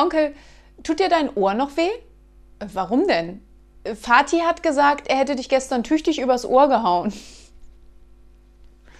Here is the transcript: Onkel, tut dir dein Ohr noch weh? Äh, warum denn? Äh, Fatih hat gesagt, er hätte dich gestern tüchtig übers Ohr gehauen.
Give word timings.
Onkel, 0.00 0.34
tut 0.82 1.00
dir 1.00 1.08
dein 1.08 1.34
Ohr 1.36 1.54
noch 1.54 1.76
weh? 1.76 1.90
Äh, 2.58 2.66
warum 2.72 3.06
denn? 3.06 3.42
Äh, 3.84 3.94
Fatih 3.94 4.42
hat 4.42 4.62
gesagt, 4.62 5.08
er 5.08 5.18
hätte 5.18 5.36
dich 5.36 5.48
gestern 5.48 5.84
tüchtig 5.84 6.20
übers 6.20 6.44
Ohr 6.44 6.68
gehauen. 6.68 7.12